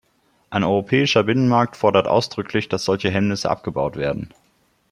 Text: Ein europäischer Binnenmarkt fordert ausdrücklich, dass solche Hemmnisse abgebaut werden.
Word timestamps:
Ein 0.49 0.63
europäischer 0.63 1.21
Binnenmarkt 1.21 1.77
fordert 1.77 2.07
ausdrücklich, 2.07 2.67
dass 2.67 2.85
solche 2.85 3.11
Hemmnisse 3.11 3.51
abgebaut 3.51 3.97
werden. 3.97 4.33